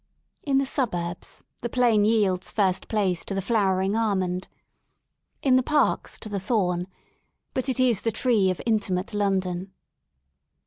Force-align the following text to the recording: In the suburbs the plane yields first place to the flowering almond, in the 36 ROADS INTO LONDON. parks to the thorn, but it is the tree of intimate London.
In 0.41 0.57
the 0.57 0.65
suburbs 0.65 1.43
the 1.61 1.69
plane 1.69 2.05
yields 2.05 2.51
first 2.51 2.87
place 2.87 3.23
to 3.23 3.35
the 3.35 3.39
flowering 3.43 3.95
almond, 3.95 4.47
in 5.43 5.55
the 5.57 5.61
36 5.61 5.71
ROADS 5.77 5.77
INTO 5.77 5.77
LONDON. 5.77 5.87
parks 5.87 6.17
to 6.17 6.29
the 6.29 6.39
thorn, 6.39 6.87
but 7.53 7.69
it 7.69 7.79
is 7.79 8.01
the 8.01 8.11
tree 8.11 8.49
of 8.49 8.59
intimate 8.65 9.13
London. 9.13 9.71